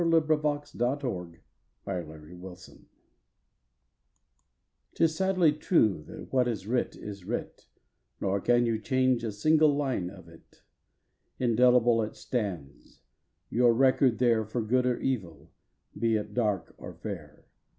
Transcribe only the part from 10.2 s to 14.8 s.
it. Indelible it stands, your record there For